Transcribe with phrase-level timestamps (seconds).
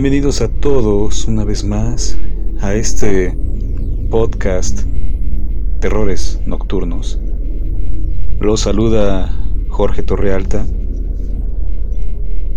[0.00, 2.16] Bienvenidos a todos una vez más
[2.60, 3.36] a este
[4.08, 4.82] podcast
[5.80, 7.18] Terrores Nocturnos.
[8.38, 9.36] Los saluda
[9.68, 10.64] Jorge Torrealta.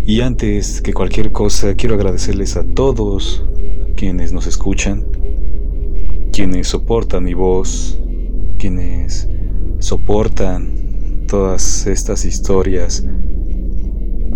[0.06, 3.44] Y antes que cualquier cosa, quiero agradecerles a todos
[3.96, 5.04] quienes nos escuchan,
[6.32, 7.98] quienes soportan mi voz,
[8.60, 9.28] quienes
[9.80, 13.04] soportan todas estas historias,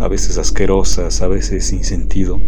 [0.00, 2.40] a veces asquerosas, a veces sin sentido.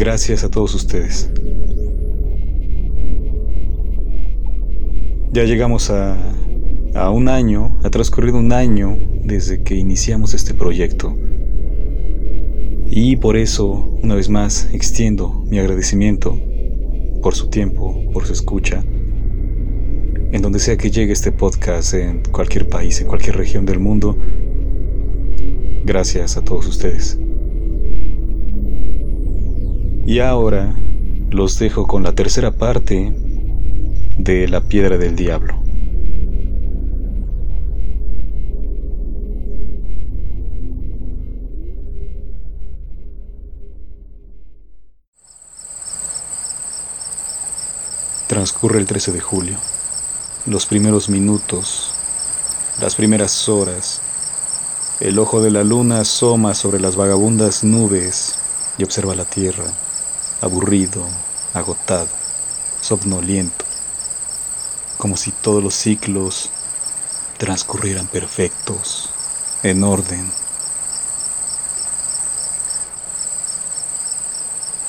[0.00, 1.28] Gracias a todos ustedes.
[5.30, 6.16] Ya llegamos a,
[6.94, 11.14] a, un año, ha transcurrido un año desde que iniciamos este proyecto.
[12.86, 16.40] Y por eso, una vez más, extiendo mi agradecimiento
[17.22, 18.82] por su tiempo, por su escucha,
[20.32, 24.16] en donde sea que llegue este podcast, en cualquier país, en cualquier región del mundo.
[25.84, 27.19] Gracias a todos ustedes.
[30.10, 30.74] Y ahora
[31.30, 33.14] los dejo con la tercera parte
[34.18, 35.54] de La Piedra del Diablo.
[48.26, 49.58] Transcurre el 13 de julio,
[50.44, 51.92] los primeros minutos,
[52.80, 54.02] las primeras horas.
[54.98, 58.34] El ojo de la luna asoma sobre las vagabundas nubes
[58.76, 59.72] y observa la tierra
[60.40, 61.04] aburrido,
[61.52, 62.08] agotado,
[62.80, 63.64] somnoliento,
[64.96, 66.50] como si todos los ciclos
[67.38, 69.10] transcurrieran perfectos,
[69.62, 70.30] en orden.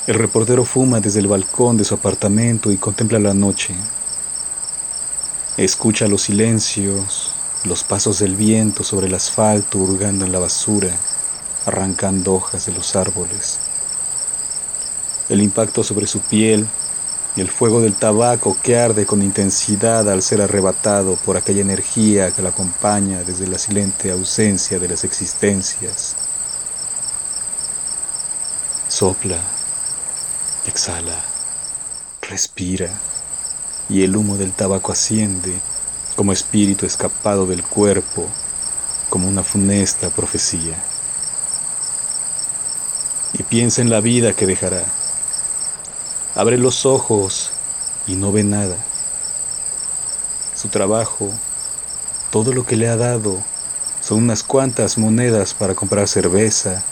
[0.06, 3.74] El reportero fuma desde el balcón de su apartamento y contempla la noche.
[5.58, 7.32] Escucha los silencios,
[7.64, 10.90] los pasos del viento sobre el asfalto hurgando en la basura,
[11.66, 13.60] arrancando hojas de los árboles
[15.32, 16.66] el impacto sobre su piel
[17.34, 22.30] y el fuego del tabaco que arde con intensidad al ser arrebatado por aquella energía
[22.32, 26.16] que la acompaña desde la silente ausencia de las existencias.
[28.88, 29.38] Sopla,
[30.66, 31.18] exhala,
[32.20, 32.90] respira
[33.88, 35.54] y el humo del tabaco asciende
[36.14, 38.26] como espíritu escapado del cuerpo,
[39.08, 40.76] como una funesta profecía.
[43.32, 44.84] Y piensa en la vida que dejará
[46.34, 47.50] Abre los ojos
[48.06, 48.76] y no ve nada.
[50.54, 51.30] Su trabajo,
[52.30, 53.42] todo lo que le ha dado,
[54.00, 56.82] son unas cuantas monedas para comprar cerveza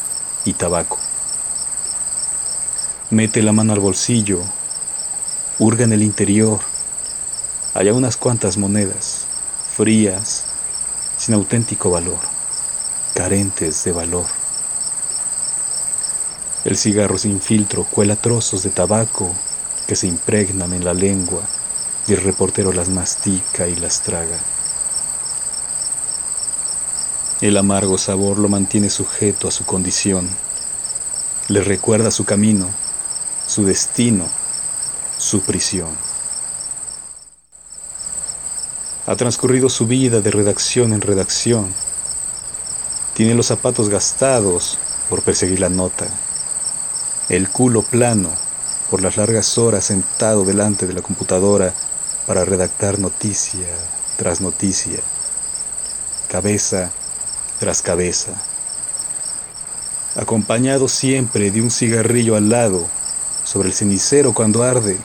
[0.45, 0.99] y tabaco.
[3.09, 4.43] Mete la mano al bolsillo,
[5.59, 6.61] hurga en el interior.
[7.72, 9.25] Hay unas cuantas monedas,
[9.75, 10.45] frías,
[11.17, 12.21] sin auténtico valor,
[13.15, 14.40] carentes de valor.
[16.62, 19.32] El cigarro sin filtro cuela trozos de tabaco
[19.87, 21.43] que se impregnan en la lengua
[22.06, 24.38] y el reportero las mastica y las traga.
[27.41, 30.28] El amargo sabor lo mantiene sujeto a su condición,
[31.48, 32.69] le recuerda su camino,
[33.47, 34.27] su destino,
[35.16, 35.88] su prisión.
[39.06, 41.72] Ha transcurrido su vida de redacción en redacción.
[43.15, 44.77] Tiene los zapatos gastados
[45.09, 46.06] por perseguir la nota
[47.30, 48.28] el culo plano
[48.91, 51.72] por las largas horas sentado delante de la computadora
[52.26, 53.68] para redactar noticia
[54.16, 54.98] tras noticia,
[56.28, 56.91] cabeza
[57.60, 58.32] tras cabeza,
[60.16, 62.88] acompañado siempre de un cigarrillo al lado,
[63.44, 64.98] sobre el cenicero cuando arde,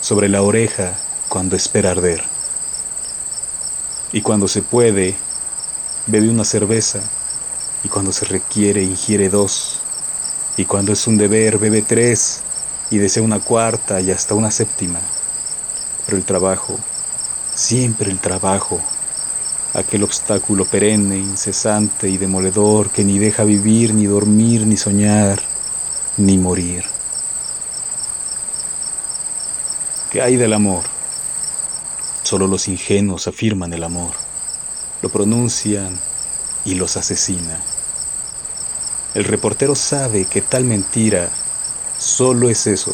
[0.00, 0.92] sobre la oreja
[1.28, 2.22] cuando espera arder.
[4.12, 5.16] Y cuando se puede,
[6.06, 7.00] bebe una cerveza,
[7.82, 9.80] y cuando se requiere, ingiere dos
[10.56, 12.42] y cuando es un deber bebe tres
[12.90, 15.00] y desea una cuarta y hasta una séptima.
[16.04, 16.78] Pero el trabajo,
[17.54, 18.80] siempre el trabajo,
[19.72, 25.40] aquel obstáculo perenne, incesante y demoledor que ni deja vivir, ni dormir, ni soñar,
[26.16, 26.84] ni morir.
[30.10, 30.84] ¿Qué hay del amor?
[32.22, 34.12] Solo los ingenuos afirman el amor,
[35.02, 35.98] lo pronuncian
[36.64, 37.73] y los asesinan.
[39.14, 41.30] El reportero sabe que tal mentira
[41.98, 42.92] solo es eso,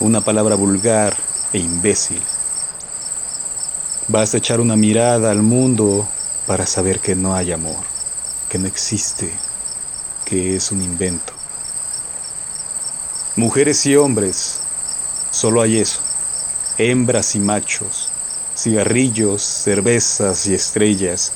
[0.00, 1.16] una palabra vulgar
[1.52, 2.20] e imbécil.
[4.08, 6.08] Vas a echar una mirada al mundo
[6.48, 7.84] para saber que no hay amor,
[8.48, 9.32] que no existe,
[10.24, 11.32] que es un invento.
[13.36, 14.58] Mujeres y hombres,
[15.30, 16.00] solo hay eso,
[16.78, 18.08] hembras y machos,
[18.56, 21.32] cigarrillos, cervezas y estrellas,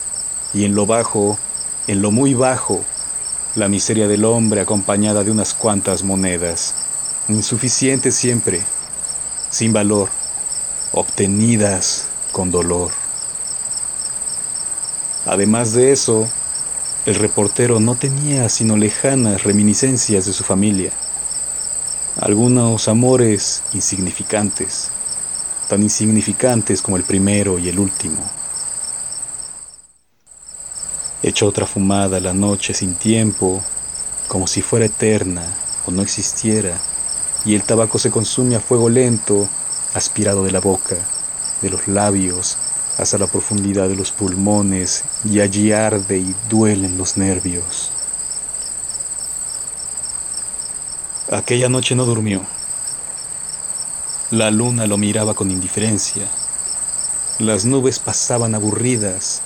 [0.52, 1.38] y en lo bajo,
[1.86, 2.84] en lo muy bajo,
[3.56, 6.74] la miseria del hombre acompañada de unas cuantas monedas,
[7.28, 8.60] insuficientes siempre,
[9.50, 10.08] sin valor,
[10.92, 12.92] obtenidas con dolor.
[15.26, 16.28] Además de eso,
[17.06, 20.92] el reportero no tenía sino lejanas reminiscencias de su familia,
[22.20, 24.90] algunos amores insignificantes,
[25.68, 28.39] tan insignificantes como el primero y el último.
[31.22, 33.62] Echó otra fumada la noche sin tiempo,
[34.26, 35.42] como si fuera eterna
[35.86, 36.78] o no existiera,
[37.44, 39.46] y el tabaco se consume a fuego lento,
[39.92, 40.96] aspirado de la boca,
[41.60, 42.56] de los labios,
[42.96, 47.90] hasta la profundidad de los pulmones, y allí arde y duelen los nervios.
[51.30, 52.46] Aquella noche no durmió.
[54.30, 56.26] La luna lo miraba con indiferencia.
[57.38, 59.42] Las nubes pasaban aburridas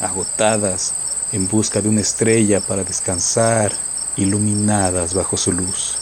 [0.00, 0.92] agotadas
[1.32, 3.72] en busca de una estrella para descansar,
[4.16, 5.96] iluminadas bajo su luz.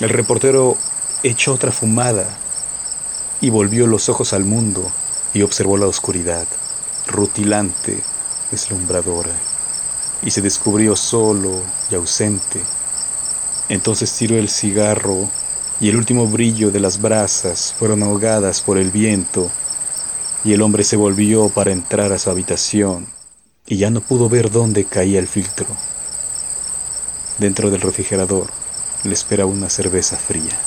[0.00, 0.76] El reportero
[1.22, 2.26] echó otra fumada
[3.40, 4.92] y volvió los ojos al mundo
[5.32, 6.46] y observó la oscuridad,
[7.06, 8.02] rutilante,
[8.50, 9.34] deslumbradora,
[10.22, 12.60] y se descubrió solo y ausente.
[13.68, 15.28] Entonces tiró el cigarro
[15.80, 19.50] y el último brillo de las brasas fueron ahogadas por el viento
[20.44, 23.06] y el hombre se volvió para entrar a su habitación
[23.66, 25.66] y ya no pudo ver dónde caía el filtro.
[27.38, 28.50] Dentro del refrigerador
[29.04, 30.58] le esperaba una cerveza fría.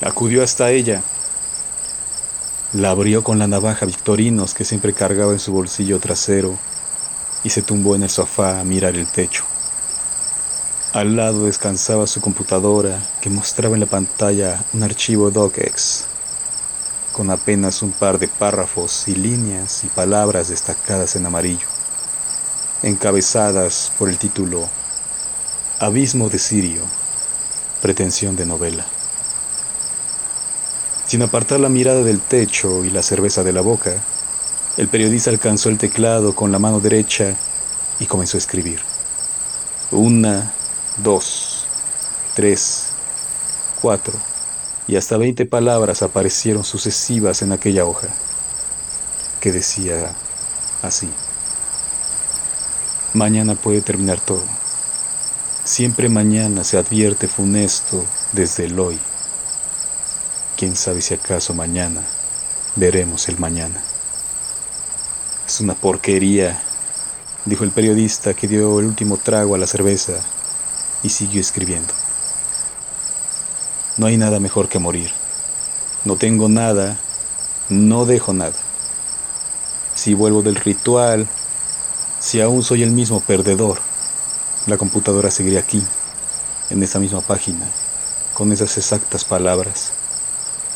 [0.00, 1.02] Acudió hasta ella.
[2.72, 6.58] La abrió con la navaja Victorinos que siempre cargaba en su bolsillo trasero
[7.44, 9.49] y se tumbó en el sofá a mirar el techo.
[10.92, 16.06] Al lado descansaba su computadora que mostraba en la pantalla un archivo docx
[17.12, 21.68] con apenas un par de párrafos y líneas y palabras destacadas en amarillo,
[22.82, 24.68] encabezadas por el título
[25.78, 26.82] Abismo de Sirio,
[27.80, 28.84] pretensión de novela.
[31.06, 33.92] Sin apartar la mirada del techo y la cerveza de la boca,
[34.76, 37.36] el periodista alcanzó el teclado con la mano derecha
[38.00, 38.80] y comenzó a escribir.
[39.92, 40.54] Una
[40.98, 41.66] dos,
[42.34, 42.86] tres,
[43.80, 44.14] cuatro,
[44.86, 48.08] y hasta veinte palabras aparecieron sucesivas en aquella hoja,
[49.40, 50.14] que decía
[50.82, 51.08] así.
[53.14, 54.42] Mañana puede terminar todo.
[55.64, 58.98] Siempre mañana se advierte funesto desde el hoy.
[60.56, 62.02] Quién sabe si acaso mañana
[62.76, 63.82] veremos el mañana.
[65.46, 66.60] Es una porquería,
[67.44, 70.14] dijo el periodista que dio el último trago a la cerveza
[71.02, 71.92] y siguió escribiendo.
[73.96, 75.10] No hay nada mejor que morir.
[76.04, 76.98] No tengo nada,
[77.68, 78.56] no dejo nada.
[79.94, 81.28] Si vuelvo del ritual,
[82.18, 83.78] si aún soy el mismo perdedor,
[84.66, 85.82] la computadora seguirá aquí,
[86.70, 87.66] en esa misma página,
[88.32, 89.92] con esas exactas palabras.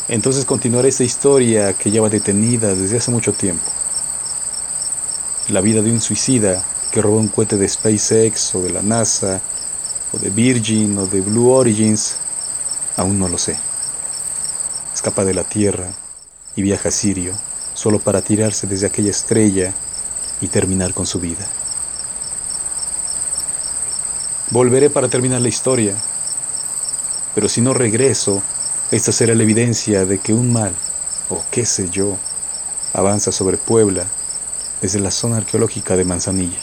[0.08, 3.64] Entonces continuaré esta historia que lleva detenida desde hace mucho tiempo.
[5.48, 9.40] La vida de un suicida que robó un cohete de SpaceX o de la NASA
[10.14, 12.16] o de Virgin o de Blue Origins,
[12.96, 13.56] aún no lo sé.
[14.94, 15.88] Escapa de la Tierra
[16.54, 17.34] y viaja a Sirio
[17.74, 19.72] solo para tirarse desde aquella estrella
[20.40, 21.46] y terminar con su vida.
[24.50, 25.94] Volveré para terminar la historia,
[27.34, 28.42] pero si no regreso,
[28.92, 30.72] esta será la evidencia de que un mal,
[31.28, 32.16] o qué sé yo,
[32.92, 34.04] avanza sobre Puebla
[34.80, 36.60] desde la zona arqueológica de Manzanilla.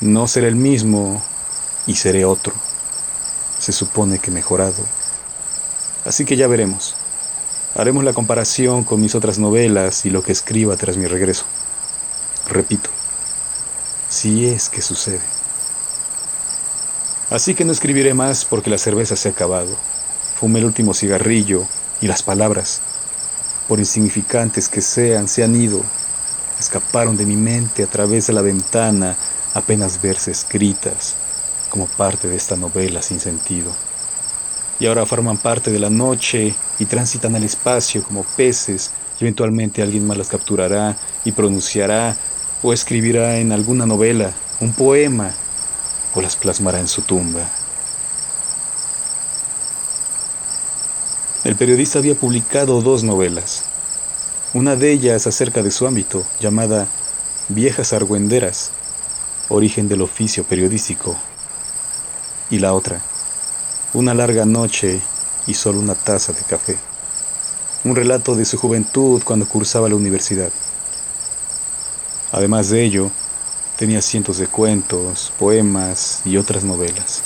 [0.00, 1.20] No será el mismo
[1.88, 2.52] y seré otro.
[3.58, 4.84] Se supone que mejorado.
[6.04, 6.94] Así que ya veremos.
[7.74, 11.44] Haremos la comparación con mis otras novelas y lo que escriba tras mi regreso.
[12.46, 12.90] Repito,
[14.08, 15.20] si es que sucede.
[17.30, 19.74] Así que no escribiré más porque la cerveza se ha acabado.
[20.38, 21.66] Fumé el último cigarrillo
[22.00, 22.80] y las palabras,
[23.66, 25.82] por insignificantes que sean, se han ido.
[26.60, 29.16] Escaparon de mi mente a través de la ventana
[29.54, 31.16] apenas verse escritas
[31.68, 33.72] como parte de esta novela sin sentido.
[34.80, 39.82] Y ahora forman parte de la noche y transitan al espacio como peces y eventualmente
[39.82, 42.16] alguien más las capturará y pronunciará
[42.62, 45.32] o escribirá en alguna novela, un poema
[46.14, 47.42] o las plasmará en su tumba.
[51.44, 53.64] El periodista había publicado dos novelas,
[54.54, 56.86] una de ellas acerca de su ámbito, llamada
[57.48, 58.70] Viejas Argüenderas,
[59.48, 61.16] origen del oficio periodístico,
[62.50, 63.00] y la otra,
[63.94, 65.00] una larga noche
[65.46, 66.78] y solo una taza de café.
[67.84, 70.50] Un relato de su juventud cuando cursaba la universidad.
[72.32, 73.10] Además de ello,
[73.76, 77.22] tenía cientos de cuentos, poemas y otras novelas.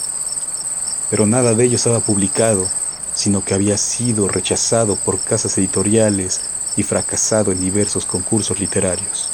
[1.11, 2.67] Pero nada de ello estaba publicado,
[3.15, 6.41] sino que había sido rechazado por casas editoriales
[6.77, 9.31] y fracasado en diversos concursos literarios.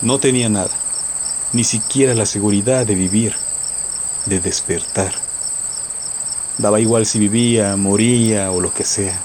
[0.00, 0.70] No tenía nada,
[1.52, 3.34] ni siquiera la seguridad de vivir,
[4.26, 5.12] de despertar.
[6.58, 9.18] Daba igual si vivía, moría o lo que sea.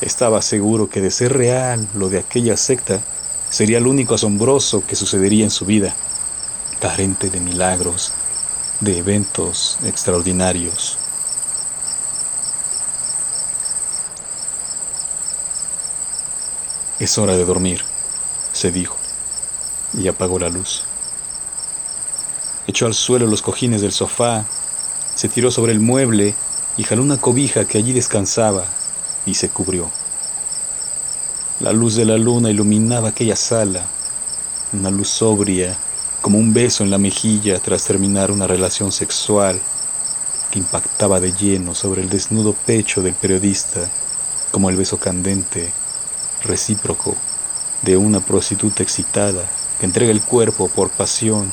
[0.00, 3.00] Estaba seguro que de ser real lo de aquella secta
[3.50, 5.94] sería lo único asombroso que sucedería en su vida,
[6.80, 8.12] carente de milagros,
[8.80, 10.98] de eventos extraordinarios.
[16.98, 17.82] Es hora de dormir,
[18.52, 18.96] se dijo,
[19.92, 20.85] y apagó la luz.
[22.66, 24.44] Echó al suelo los cojines del sofá,
[25.14, 26.34] se tiró sobre el mueble
[26.76, 28.64] y jaló una cobija que allí descansaba
[29.24, 29.90] y se cubrió.
[31.60, 33.86] La luz de la luna iluminaba aquella sala,
[34.72, 35.76] una luz sobria,
[36.20, 39.60] como un beso en la mejilla tras terminar una relación sexual
[40.50, 43.88] que impactaba de lleno sobre el desnudo pecho del periodista,
[44.50, 45.72] como el beso candente,
[46.42, 47.14] recíproco,
[47.82, 49.44] de una prostituta excitada
[49.78, 51.50] que entrega el cuerpo por pasión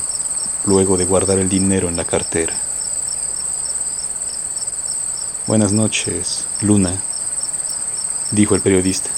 [0.66, 2.54] luego de guardar el dinero en la cartera.
[5.46, 7.02] Buenas noches, Luna,
[8.30, 9.10] dijo el periodista,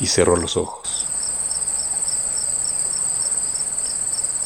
[0.00, 1.06] y cerró los ojos.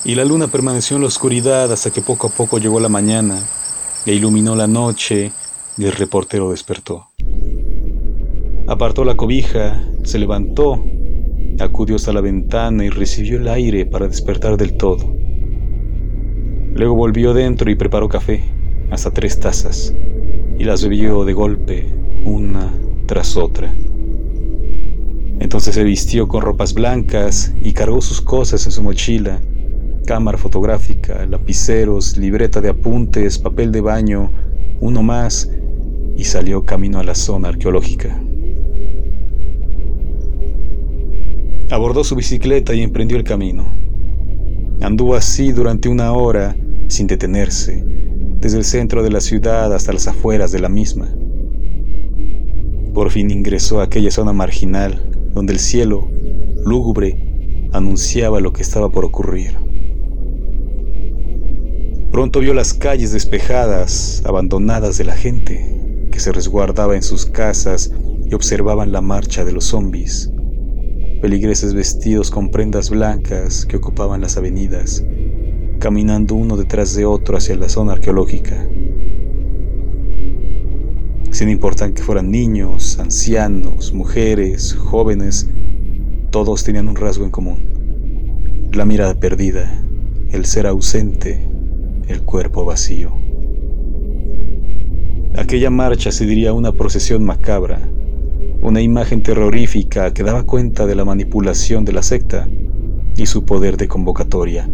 [0.05, 3.39] Y la luna permaneció en la oscuridad hasta que poco a poco llegó la mañana
[4.05, 5.33] e iluminó la noche
[5.79, 7.09] y el reportero despertó.
[8.67, 10.83] Apartó la cobija, se levantó,
[11.61, 15.24] acudió hasta la ventana y recibió el aire para despertar del todo.
[16.75, 18.43] Luego volvió dentro y preparó café,
[18.91, 19.95] hasta tres tazas,
[20.59, 21.87] y las bebió de golpe,
[22.25, 22.73] una
[23.07, 23.73] tras otra.
[25.39, 29.41] Entonces se vistió con ropas blancas y cargó sus cosas en su mochila,
[30.05, 34.33] cámara fotográfica, lapiceros, libreta de apuntes, papel de baño,
[34.81, 35.49] uno más,
[36.17, 38.21] y salió camino a la zona arqueológica.
[41.71, 43.69] Abordó su bicicleta y emprendió el camino.
[44.81, 46.57] Anduvo así durante una hora
[46.89, 47.83] sin detenerse,
[48.41, 51.09] desde el centro de la ciudad hasta las afueras de la misma.
[52.93, 56.09] Por fin ingresó a aquella zona marginal donde el cielo,
[56.65, 59.57] lúgubre, anunciaba lo que estaba por ocurrir.
[62.13, 67.91] Pronto vio las calles despejadas, abandonadas de la gente, que se resguardaba en sus casas
[68.25, 70.31] y observaban la marcha de los zombis,
[71.21, 75.05] peligreses vestidos con prendas blancas que ocupaban las avenidas,
[75.85, 78.67] caminando uno detrás de otro hacia la zona arqueológica.
[81.31, 85.47] Sin importar que fueran niños, ancianos, mujeres, jóvenes,
[86.31, 88.71] todos tenían un rasgo en común.
[88.73, 89.79] La mirada perdida,
[90.31, 91.47] el ser ausente,
[92.09, 93.13] el cuerpo vacío.
[95.37, 97.79] Aquella marcha se diría una procesión macabra,
[98.63, 102.49] una imagen terrorífica que daba cuenta de la manipulación de la secta
[103.19, 104.67] y su poder de convocatoria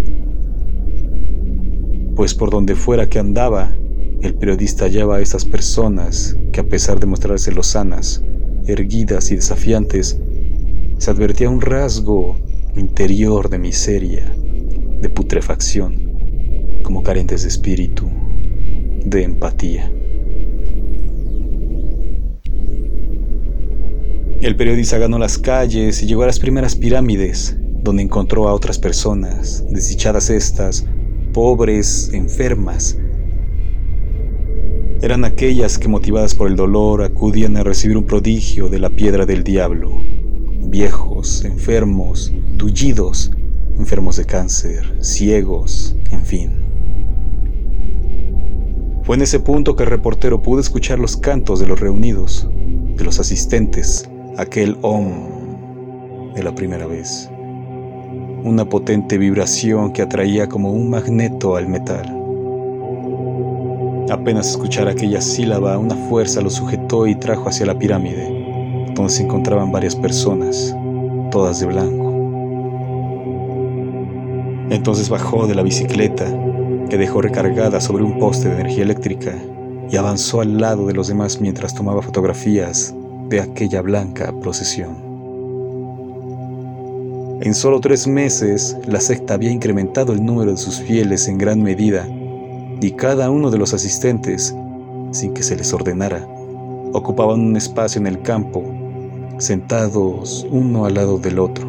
[2.20, 3.72] pues por donde fuera que andaba,
[4.20, 8.22] el periodista hallaba a estas personas que a pesar de mostrarse lozanas,
[8.66, 10.20] erguidas y desafiantes,
[10.98, 12.36] se advertía un rasgo
[12.76, 14.36] interior de miseria,
[15.00, 15.94] de putrefacción,
[16.82, 18.06] como carentes de espíritu,
[19.02, 19.90] de empatía.
[24.42, 28.78] El periodista ganó las calles y llegó a las primeras pirámides, donde encontró a otras
[28.78, 30.84] personas, desdichadas estas,
[31.32, 32.98] pobres, enfermas.
[35.02, 39.24] Eran aquellas que motivadas por el dolor acudían a recibir un prodigio de la piedra
[39.26, 39.90] del diablo.
[40.62, 43.32] Viejos, enfermos, tullidos,
[43.78, 46.50] enfermos de cáncer, ciegos, en fin.
[49.02, 52.48] Fue en ese punto que el reportero pudo escuchar los cantos de los reunidos,
[52.96, 57.30] de los asistentes, aquel om de la primera vez
[58.44, 62.16] una potente vibración que atraía como un magneto al metal.
[64.10, 69.22] Apenas escuchar aquella sílaba, una fuerza lo sujetó y trajo hacia la pirámide, donde se
[69.22, 70.74] encontraban varias personas,
[71.30, 72.10] todas de blanco.
[74.70, 76.26] Entonces bajó de la bicicleta,
[76.88, 79.34] que dejó recargada sobre un poste de energía eléctrica,
[79.90, 82.94] y avanzó al lado de los demás mientras tomaba fotografías
[83.28, 85.09] de aquella blanca procesión.
[87.42, 91.62] En solo tres meses, la secta había incrementado el número de sus fieles en gran
[91.62, 92.06] medida
[92.82, 94.54] y cada uno de los asistentes,
[95.10, 96.28] sin que se les ordenara,
[96.92, 98.62] ocupaban un espacio en el campo,
[99.38, 101.66] sentados uno al lado del otro,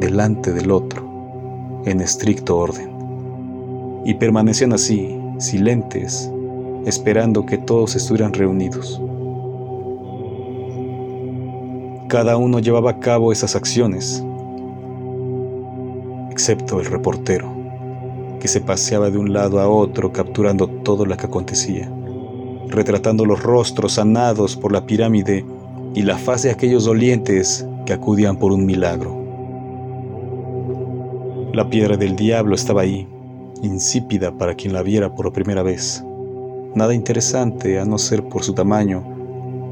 [0.00, 2.90] delante del otro, en estricto orden.
[4.06, 6.32] Y permanecían así, silentes,
[6.86, 9.02] esperando que todos estuvieran reunidos.
[12.08, 14.24] Cada uno llevaba a cabo esas acciones,
[16.38, 17.52] excepto el reportero,
[18.38, 21.90] que se paseaba de un lado a otro capturando todo lo que acontecía,
[22.68, 25.44] retratando los rostros sanados por la pirámide
[25.96, 29.18] y la faz de aquellos dolientes que acudían por un milagro.
[31.52, 33.08] La piedra del diablo estaba ahí,
[33.64, 36.04] insípida para quien la viera por primera vez.
[36.76, 39.02] Nada interesante a no ser por su tamaño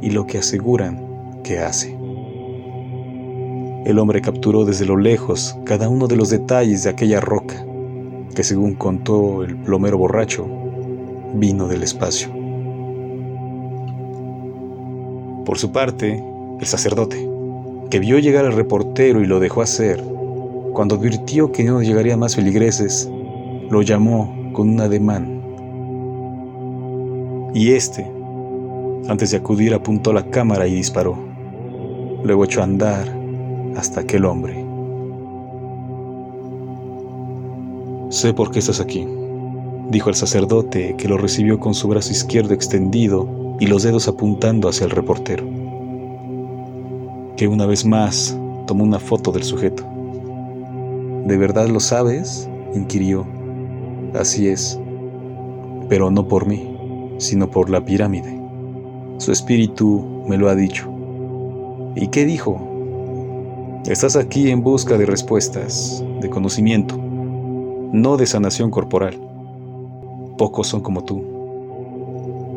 [0.02, 1.96] y lo que aseguran que hace.
[3.86, 7.64] El hombre capturó desde lo lejos cada uno de los detalles de aquella roca,
[8.34, 10.44] que según contó el plomero borracho,
[11.34, 12.28] vino del espacio.
[15.44, 16.20] Por su parte,
[16.58, 17.28] el sacerdote,
[17.88, 20.02] que vio llegar al reportero y lo dejó hacer,
[20.72, 23.08] cuando advirtió que no llegaría más feligreses,
[23.70, 25.42] lo llamó con un ademán.
[27.54, 28.04] Y este,
[29.06, 31.16] antes de acudir, apuntó la cámara y disparó.
[32.24, 33.15] Luego echó a andar
[33.76, 34.64] hasta aquel hombre.
[38.10, 39.06] Sé por qué estás aquí,
[39.90, 43.28] dijo el sacerdote que lo recibió con su brazo izquierdo extendido
[43.60, 45.44] y los dedos apuntando hacia el reportero,
[47.36, 49.84] que una vez más tomó una foto del sujeto.
[51.26, 52.48] ¿De verdad lo sabes?
[52.74, 53.26] inquirió.
[54.14, 54.78] Así es,
[55.88, 58.40] pero no por mí, sino por la pirámide.
[59.18, 60.88] Su espíritu me lo ha dicho.
[61.94, 62.75] ¿Y qué dijo?
[63.88, 69.16] Estás aquí en busca de respuestas, de conocimiento, no de sanación corporal.
[70.36, 71.22] Pocos son como tú.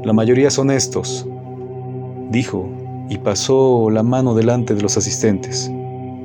[0.04, 1.28] La mayoría son estos,
[2.32, 2.68] dijo,
[3.10, 5.72] y pasó la mano delante de los asistentes,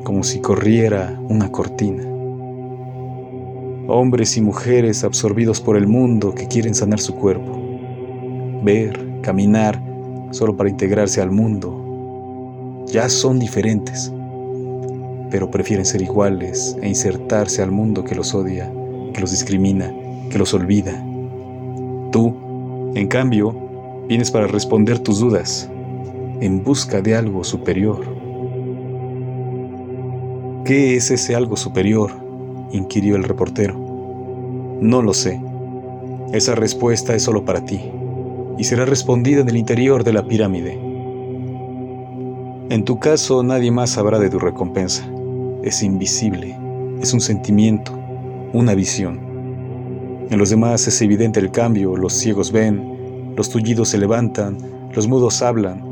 [0.05, 2.03] como si corriera una cortina.
[3.89, 7.61] Hombres y mujeres absorbidos por el mundo que quieren sanar su cuerpo,
[8.63, 9.83] ver, caminar,
[10.31, 12.87] solo para integrarse al mundo.
[12.87, 14.11] Ya son diferentes
[15.35, 18.71] pero prefieren ser iguales e insertarse al mundo que los odia,
[19.13, 19.93] que los discrimina,
[20.31, 20.93] que los olvida.
[22.13, 23.53] Tú, en cambio,
[24.07, 25.69] vienes para responder tus dudas,
[26.41, 28.07] en busca de algo superior.
[30.65, 32.13] ¿Qué es ese algo superior?
[32.71, 33.75] inquirió el reportero.
[34.81, 35.41] No lo sé.
[36.33, 37.81] Esa respuesta es solo para ti,
[38.57, 40.79] y será respondida en el interior de la pirámide.
[42.71, 45.11] En tu caso nadie más sabrá de tu recompensa
[45.65, 46.57] es invisible,
[47.01, 47.93] es un sentimiento,
[48.53, 49.19] una visión.
[50.31, 54.59] En los demás es evidente el cambio, los ciegos ven, los tullidos se levantan,
[54.95, 55.83] los mudos hablan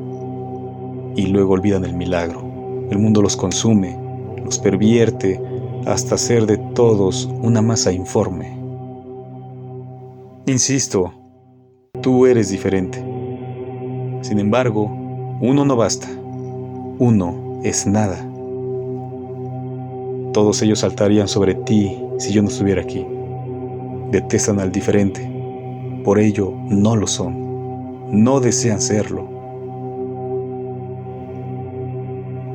[1.17, 2.87] y luego olvidan el milagro.
[2.91, 3.99] El mundo los consume,
[4.45, 5.41] los pervierte
[5.87, 8.55] hasta hacer de todos una masa informe.
[10.47, 11.15] Insisto,
[12.03, 13.03] tú eres diferente.
[14.21, 14.85] Sin embargo,
[15.41, 16.09] uno no basta.
[16.99, 18.32] Uno es nada.
[20.33, 23.07] Todos ellos saltarían sobre ti si yo no estuviera aquí.
[24.11, 25.31] Detestan al diferente,
[26.05, 29.29] por ello no lo son, no desean serlo.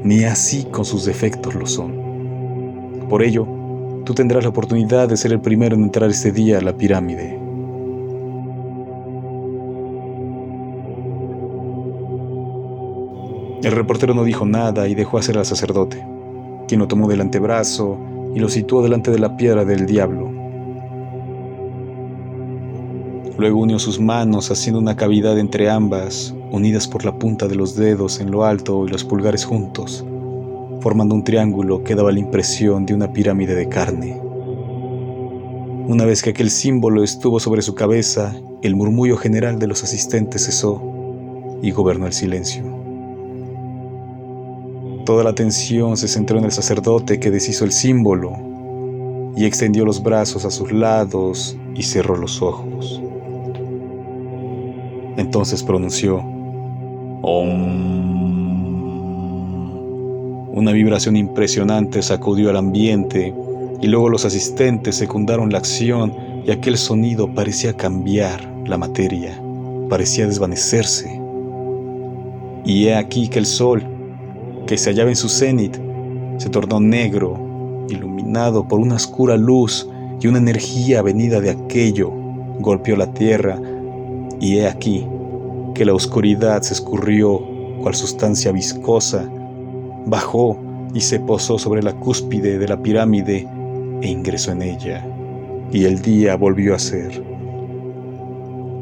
[0.04, 3.06] Ni así con sus defectos lo son.
[3.10, 3.48] Por ello,
[4.06, 7.40] tú tendrás la oportunidad de ser el primero en entrar este día a la pirámide.
[13.62, 16.17] El reportero no dijo nada y dejó hacer al sacerdote
[16.68, 17.98] quien lo tomó del antebrazo
[18.36, 20.30] y lo situó delante de la piedra del diablo.
[23.38, 27.76] Luego unió sus manos haciendo una cavidad entre ambas, unidas por la punta de los
[27.76, 30.04] dedos en lo alto y los pulgares juntos,
[30.82, 34.20] formando un triángulo que daba la impresión de una pirámide de carne.
[35.88, 40.46] Una vez que aquel símbolo estuvo sobre su cabeza, el murmullo general de los asistentes
[40.46, 40.82] cesó
[41.62, 42.77] y gobernó el silencio.
[45.08, 48.34] Toda la atención se centró en el sacerdote que deshizo el símbolo
[49.38, 53.02] y extendió los brazos a sus lados y cerró los ojos.
[55.16, 56.18] Entonces pronunció
[57.22, 57.78] Om.
[60.52, 63.34] Una vibración impresionante sacudió al ambiente
[63.82, 66.14] y luego los asistentes secundaron la acción
[66.46, 69.42] y aquel sonido parecía cambiar la materia,
[69.88, 71.22] parecía desvanecerse.
[72.66, 73.97] Y he aquí que el sol
[74.68, 75.78] que se hallaba en su cenit,
[76.38, 82.12] se tornó negro, iluminado por una oscura luz y una energía venida de aquello
[82.60, 83.60] golpeó la tierra
[84.40, 85.08] y he aquí
[85.74, 87.42] que la oscuridad se escurrió
[87.82, 89.30] cual sustancia viscosa,
[90.06, 90.58] bajó
[90.94, 93.48] y se posó sobre la cúspide de la pirámide
[94.02, 95.06] e ingresó en ella,
[95.72, 97.27] y el día volvió a ser.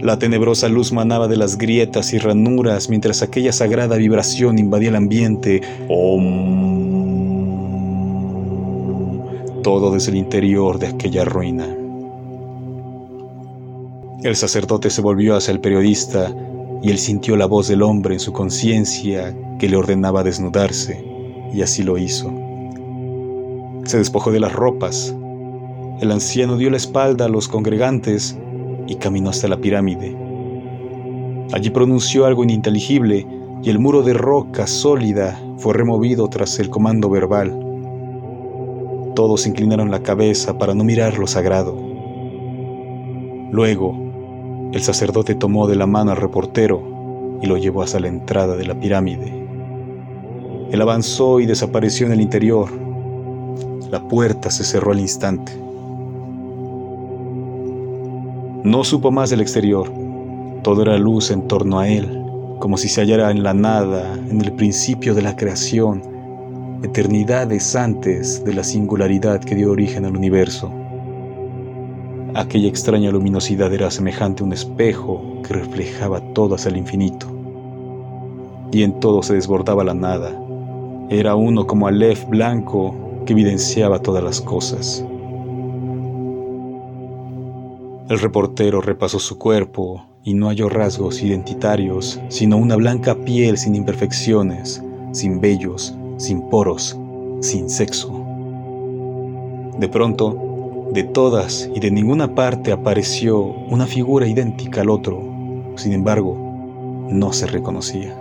[0.05, 4.97] La tenebrosa luz manaba de las grietas y ranuras mientras aquella sagrada vibración invadía el
[4.97, 5.63] ambiente.
[9.63, 11.65] Todo desde el interior de aquella ruina.
[14.21, 16.31] El sacerdote se volvió hacia el periodista
[16.83, 21.03] y él sintió la voz del hombre en su conciencia que le ordenaba desnudarse,
[21.51, 22.31] y así lo hizo.
[23.85, 25.15] Se despojó de las ropas.
[25.99, 28.37] El anciano dio la espalda a los congregantes
[28.87, 30.15] y caminó hasta la pirámide.
[31.53, 33.27] Allí pronunció algo ininteligible
[33.61, 37.57] y el muro de roca sólida fue removido tras el comando verbal.
[39.15, 41.75] Todos inclinaron la cabeza para no mirar lo sagrado.
[43.51, 43.95] Luego,
[44.73, 48.65] el sacerdote tomó de la mano al reportero y lo llevó hasta la entrada de
[48.65, 49.45] la pirámide.
[50.71, 52.69] Él avanzó y desapareció en el interior.
[53.89, 55.64] La puerta se cerró al instante.
[58.65, 59.91] No supo más del exterior.
[60.63, 62.25] Todo era luz en torno a él,
[62.57, 66.01] como si se hallara en la nada, en el principio de la creación,
[66.81, 70.73] eternidades antes de la singularidad que dio origen al universo.
[72.33, 77.27] Aquella extraña luminosidad era semejante a un espejo que reflejaba todo hacia el infinito.
[78.71, 80.31] Y en todo se desbordaba la nada.
[81.11, 82.95] Era uno como Aleph blanco
[83.27, 85.05] que evidenciaba todas las cosas.
[88.07, 93.73] El reportero repasó su cuerpo y no halló rasgos identitarios, sino una blanca piel sin
[93.73, 96.95] imperfecciones, sin vellos, sin poros,
[97.41, 98.13] sin sexo.
[99.79, 105.23] De pronto, de todas y de ninguna parte apareció una figura idéntica al otro,
[105.75, 106.37] sin embargo,
[107.09, 108.15] no se reconocía.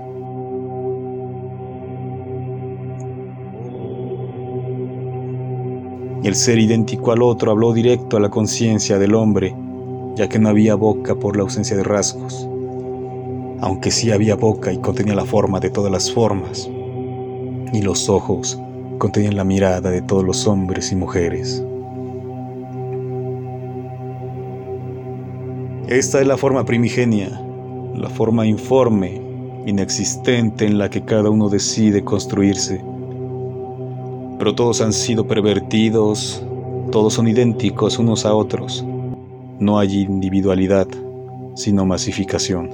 [6.23, 9.55] El ser idéntico al otro habló directo a la conciencia del hombre
[10.17, 12.49] ya que no había boca por la ausencia de rasgos,
[13.61, 16.69] aunque sí había boca y contenía la forma de todas las formas,
[17.73, 18.61] y los ojos
[18.99, 21.65] contenían la mirada de todos los hombres y mujeres.
[25.89, 27.29] Esta es la forma primigenia,
[27.95, 29.21] la forma informe,
[29.67, 32.83] inexistente en la que cada uno decide construirse.
[34.39, 36.43] Pero todos han sido pervertidos,
[36.91, 38.85] todos son idénticos unos a otros
[39.65, 40.87] no hay individualidad,
[41.55, 42.71] sino masificación.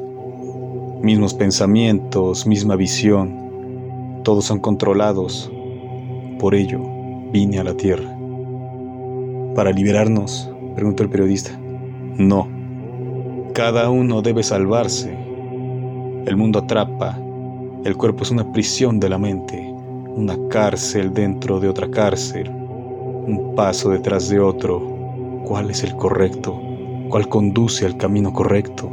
[1.03, 5.53] Mismos pensamientos, misma visión, todos son controlados.
[6.41, 6.81] Por ello,
[7.33, 8.13] vine a la Tierra.
[9.55, 10.51] ¿Para liberarnos?
[10.75, 11.57] preguntó el periodista.
[12.17, 12.49] No.
[13.55, 15.17] Cada uno debe salvarse.
[16.27, 17.17] El mundo atrapa.
[17.85, 19.73] El cuerpo es una prisión de la mente,
[20.17, 24.81] una cárcel dentro de otra cárcel, un paso detrás de otro.
[25.45, 26.61] ¿Cuál es el correcto?
[27.11, 28.89] Cuál conduce al camino correcto.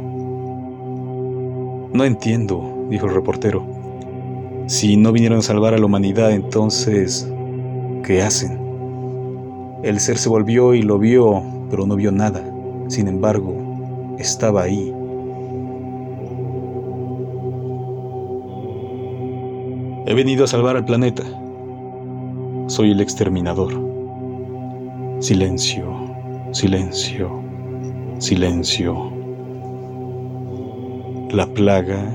[1.92, 3.64] No entiendo, dijo el reportero.
[4.66, 7.32] Si no vinieron a salvar a la humanidad, entonces,
[8.04, 8.58] ¿qué hacen?
[9.82, 12.44] El ser se volvió y lo vio, pero no vio nada.
[12.88, 13.54] Sin embargo,
[14.18, 14.92] estaba ahí.
[20.06, 21.22] He venido a salvar al planeta.
[22.66, 23.72] Soy el exterminador.
[25.20, 25.86] Silencio,
[26.52, 27.47] silencio.
[28.18, 29.12] Silencio.
[31.30, 32.12] La plaga,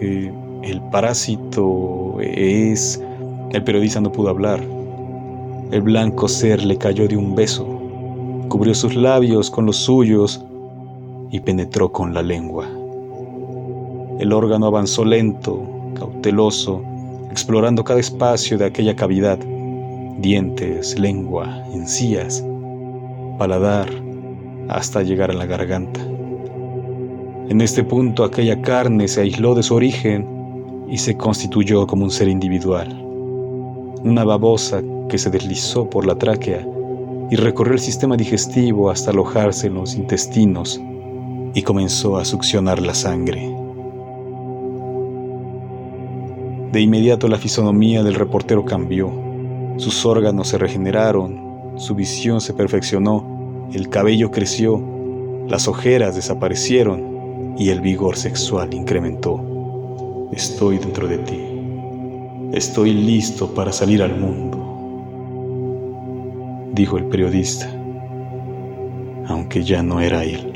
[0.00, 3.02] eh, el parásito es...
[3.52, 4.60] El periodista no pudo hablar.
[5.72, 7.66] El blanco ser le cayó de un beso,
[8.48, 10.44] cubrió sus labios con los suyos
[11.30, 12.68] y penetró con la lengua.
[14.20, 15.60] El órgano avanzó lento,
[15.94, 16.80] cauteloso,
[17.30, 19.38] explorando cada espacio de aquella cavidad,
[20.18, 22.44] dientes, lengua, encías,
[23.36, 24.03] paladar,
[24.68, 26.00] hasta llegar a la garganta.
[27.48, 30.26] En este punto aquella carne se aisló de su origen
[30.88, 32.88] y se constituyó como un ser individual,
[34.02, 36.66] una babosa que se deslizó por la tráquea
[37.30, 40.80] y recorrió el sistema digestivo hasta alojarse en los intestinos
[41.54, 43.54] y comenzó a succionar la sangre.
[46.72, 49.12] De inmediato la fisonomía del reportero cambió,
[49.76, 53.33] sus órganos se regeneraron, su visión se perfeccionó
[53.72, 54.82] el cabello creció,
[55.48, 60.28] las ojeras desaparecieron y el vigor sexual incrementó.
[60.32, 61.40] Estoy dentro de ti.
[62.52, 64.58] Estoy listo para salir al mundo,
[66.72, 67.68] dijo el periodista,
[69.26, 70.53] aunque ya no era él.